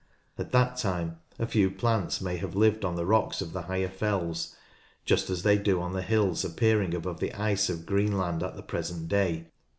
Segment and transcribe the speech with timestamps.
[0.39, 3.87] At that time a few plants may have lived on the rocks of the higher
[3.87, 4.55] fells,
[5.05, 8.63] just as they do on the hills appearing above the ice of Greenland at the
[8.63, 9.51] present day.